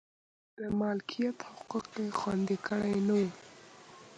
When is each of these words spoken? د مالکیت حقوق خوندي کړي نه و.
د 0.59 0.61
مالکیت 0.79 1.37
حقوق 1.51 1.87
خوندي 2.19 2.57
کړي 2.67 2.93
نه 3.07 3.13
و. 3.21 3.23